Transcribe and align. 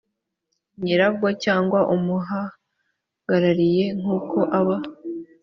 nyirabwo 0.81 1.27
cyangwa 1.43 1.79
umuhagarariye 1.95 3.85
nk 3.99 4.05
uko 4.17 4.37
aba 4.59 4.77